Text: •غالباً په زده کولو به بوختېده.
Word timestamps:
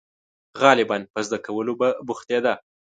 •غالباً 0.61 0.95
په 1.13 1.19
زده 1.27 1.37
کولو 1.45 1.73
به 1.79 1.87
بوختېده. 2.07 2.53